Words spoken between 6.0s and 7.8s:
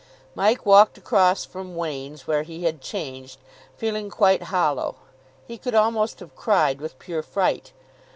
have cried with pure fright.